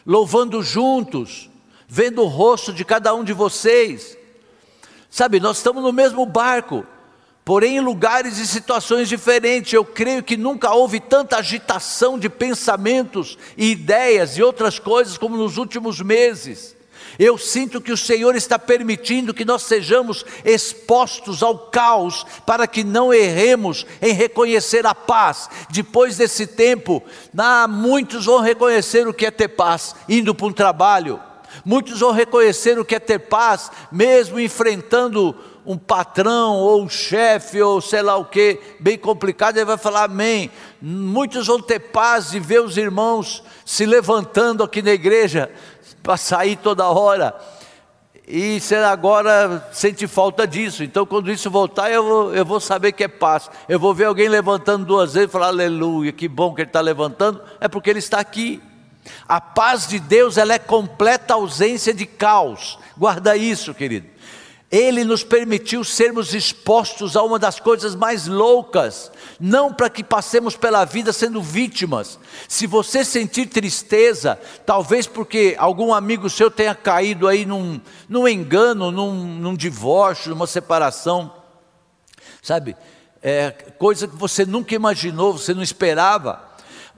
[0.07, 1.49] louvando juntos,
[1.89, 4.17] vendo o rosto de cada um de vocês.
[5.09, 6.85] Sabe, nós estamos no mesmo barco,
[7.45, 9.73] porém em lugares e situações diferentes.
[9.73, 15.37] Eu creio que nunca houve tanta agitação de pensamentos e ideias e outras coisas como
[15.37, 16.77] nos últimos meses.
[17.19, 22.83] Eu sinto que o Senhor está permitindo que nós sejamos expostos ao caos, para que
[22.83, 25.49] não erremos em reconhecer a paz.
[25.71, 27.03] Depois desse tempo,
[27.37, 31.21] ah, muitos vão reconhecer o que é ter paz, indo para um trabalho.
[31.65, 35.37] Muitos vão reconhecer o que é ter paz, mesmo enfrentando
[35.67, 40.05] um patrão ou um chefe ou sei lá o que, bem complicado, ele vai falar
[40.05, 40.51] amém.
[40.81, 45.51] Muitos vão ter paz e ver os irmãos se levantando aqui na igreja,
[46.05, 47.35] para sair toda hora.
[48.29, 48.59] E
[48.91, 50.85] agora sente falta disso.
[50.85, 53.51] Então, quando isso voltar, eu vou, eu vou saber que é paz.
[53.69, 56.81] Eu vou ver alguém levantando duas vezes e falar: Aleluia, que bom que ele está
[56.81, 57.43] levantando.
[57.59, 58.63] É porque ele está aqui.
[59.29, 62.79] A paz de Deus ela é completa ausência de caos.
[62.97, 64.07] Guarda isso, querido.
[64.75, 69.09] Ele nos permitiu sermos expostos a uma das coisas mais loucas,
[69.39, 72.19] não para que passemos pela vida sendo vítimas.
[72.49, 78.91] Se você sentir tristeza, talvez porque algum amigo seu tenha caído aí num, num engano,
[78.91, 81.33] num, num divórcio, numa separação,
[82.43, 82.77] sabe?
[83.23, 86.43] É, coisa que você nunca imaginou, você não esperava.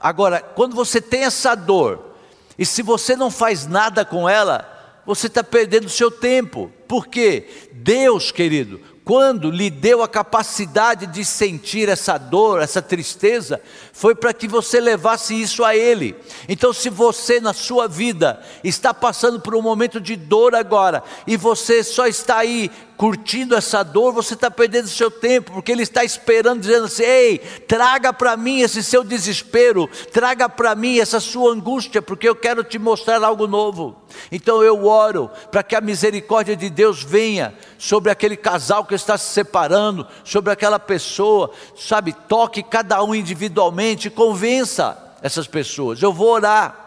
[0.01, 2.16] Agora, quando você tem essa dor,
[2.59, 4.76] e se você não faz nada com ela,
[5.07, 6.70] você está perdendo o seu tempo.
[6.88, 13.61] Porque Deus, querido, quando lhe deu a capacidade de sentir essa dor, essa tristeza,
[13.97, 16.14] foi para que você levasse isso a Ele.
[16.51, 21.34] Então, se você na sua vida está passando por um momento de dor agora, e
[21.34, 26.05] você só está aí curtindo essa dor, você está perdendo seu tempo, porque Ele está
[26.05, 31.53] esperando, dizendo assim: ei, traga para mim esse seu desespero, traga para mim essa sua
[31.53, 33.97] angústia, porque eu quero te mostrar algo novo.
[34.30, 39.18] Então eu oro para que a misericórdia de Deus venha sobre aquele casal que está
[39.18, 46.03] se separando, sobre aquela pessoa, sabe, toque cada um individualmente, convença essas pessoas.
[46.03, 46.87] Eu vou orar.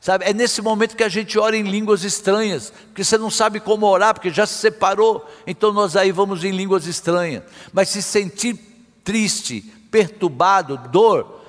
[0.00, 3.58] Sabe, é nesse momento que a gente ora em línguas estranhas, porque você não sabe
[3.58, 7.42] como orar, porque já se separou, então nós aí vamos em línguas estranhas.
[7.72, 8.58] Mas se sentir
[9.02, 11.40] triste, perturbado, dor,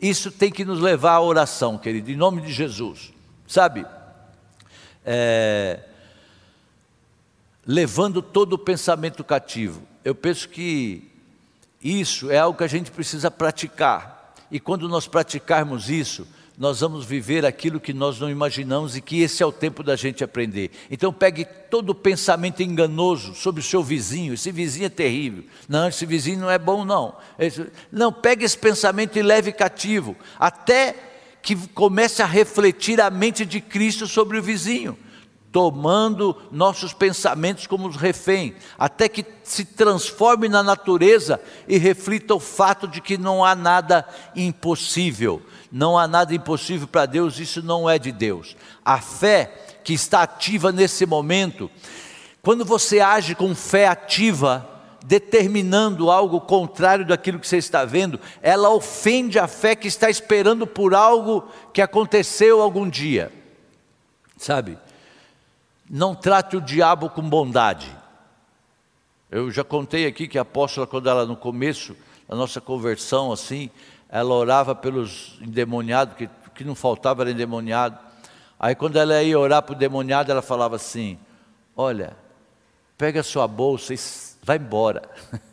[0.00, 3.12] isso tem que nos levar à oração, querido, em nome de Jesus.
[3.46, 3.86] Sabe,
[5.04, 5.78] é,
[7.64, 9.86] levando todo o pensamento cativo.
[10.04, 11.08] Eu penso que
[11.82, 14.21] isso é algo que a gente precisa praticar.
[14.52, 16.28] E quando nós praticarmos isso,
[16.58, 19.96] nós vamos viver aquilo que nós não imaginamos e que esse é o tempo da
[19.96, 20.70] gente aprender.
[20.90, 25.44] Então pegue todo pensamento enganoso sobre o seu vizinho, esse vizinho é terrível.
[25.66, 27.16] Não, esse vizinho não é bom não.
[27.90, 30.96] Não, pegue esse pensamento e leve cativo, até
[31.40, 34.98] que comece a refletir a mente de Cristo sobre o vizinho
[35.52, 41.38] tomando nossos pensamentos como os refém, até que se transforme na natureza
[41.68, 45.42] e reflita o fato de que não há nada impossível.
[45.70, 48.56] Não há nada impossível para Deus, isso não é de Deus.
[48.84, 51.70] A fé que está ativa nesse momento,
[52.42, 54.68] quando você age com fé ativa,
[55.04, 60.66] determinando algo contrário daquilo que você está vendo, ela ofende a fé que está esperando
[60.66, 63.32] por algo que aconteceu algum dia.
[64.36, 64.78] Sabe?
[65.88, 67.90] Não trate o diabo com bondade.
[69.30, 71.96] Eu já contei aqui que a apóstola, quando ela no começo
[72.28, 73.70] da nossa conversão, assim,
[74.08, 77.98] ela orava pelos endemoniados, que, que não faltava era endemoniado.
[78.58, 81.18] Aí quando ela ia orar para o demoniado, ela falava assim:
[81.76, 82.16] Olha,
[82.96, 83.98] pega a sua bolsa e
[84.44, 85.02] vai embora.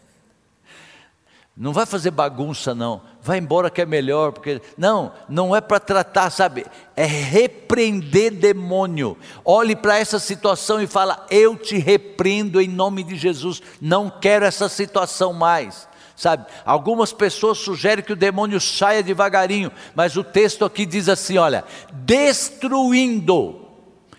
[1.59, 3.01] Não vai fazer bagunça, não.
[3.21, 4.61] Vai embora que é melhor, porque.
[4.77, 6.65] Não, não é para tratar, sabe?
[6.95, 9.17] É repreender demônio.
[9.43, 13.61] Olhe para essa situação e fala: Eu te repreendo em nome de Jesus.
[13.81, 15.85] Não quero essa situação mais.
[16.15, 16.45] Sabe?
[16.63, 21.65] Algumas pessoas sugerem que o demônio saia devagarinho, mas o texto aqui diz assim: olha,
[21.91, 23.67] destruindo.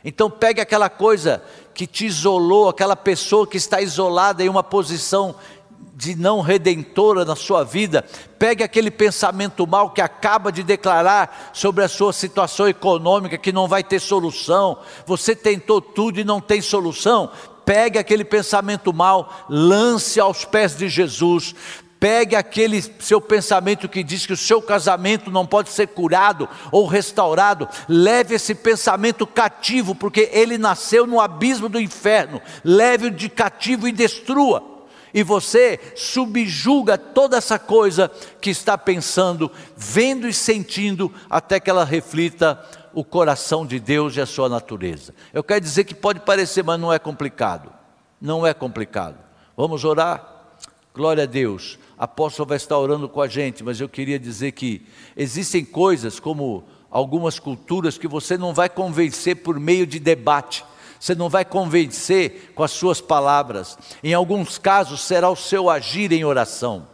[0.05, 5.35] Então pegue aquela coisa que te isolou, aquela pessoa que está isolada em uma posição
[6.01, 8.03] de não redentora na sua vida,
[8.39, 13.69] pegue aquele pensamento mal que acaba de declarar sobre a sua situação econômica que não
[13.69, 17.31] vai ter solução, você tentou tudo e não tem solução,
[17.67, 21.55] pegue aquele pensamento mal, lance aos pés de Jesus,
[22.01, 26.87] Pegue aquele seu pensamento que diz que o seu casamento não pode ser curado ou
[26.87, 32.41] restaurado, leve esse pensamento cativo, porque ele nasceu no abismo do inferno.
[32.65, 34.70] Leve-o de cativo e destrua
[35.13, 41.85] e você subjuga toda essa coisa que está pensando, vendo e sentindo, até que ela
[41.85, 45.15] reflita o coração de Deus e a sua natureza.
[45.33, 47.73] Eu quero dizer que pode parecer, mas não é complicado.
[48.21, 49.17] Não é complicado.
[49.57, 50.27] Vamos orar?
[50.95, 51.79] Glória a Deus.
[51.97, 54.87] Apóstolo vai estar orando com a gente, mas eu queria dizer que
[55.17, 60.65] existem coisas como algumas culturas que você não vai convencer por meio de debate
[61.01, 63.79] você não vai convencer com as suas palavras.
[64.05, 66.87] Em alguns casos, será o seu agir em oração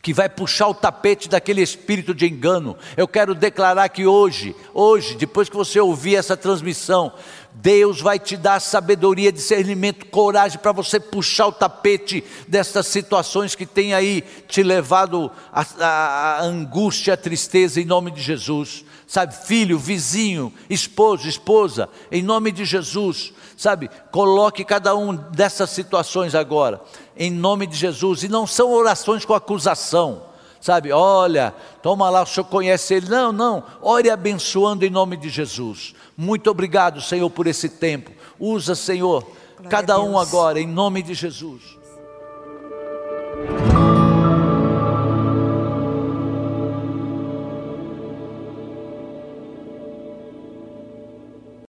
[0.00, 2.76] que vai puxar o tapete daquele espírito de engano.
[2.96, 7.12] Eu quero declarar que hoje, hoje, depois que você ouvir essa transmissão,
[7.54, 13.66] Deus vai te dar sabedoria, discernimento, coragem para você puxar o tapete dessas situações que
[13.66, 18.84] tem aí te levado à angústia, à tristeza, em nome de Jesus
[19.14, 26.34] sabe, filho, vizinho, esposo, esposa, em nome de Jesus, sabe, coloque cada um dessas situações
[26.34, 26.80] agora,
[27.16, 30.24] em nome de Jesus, e não são orações com acusação,
[30.60, 35.28] sabe, olha, toma lá, o senhor conhece ele, não, não, ore abençoando em nome de
[35.28, 39.24] Jesus, muito obrigado, Senhor, por esse tempo, usa, Senhor,
[39.70, 41.62] cada um agora, em nome de Jesus.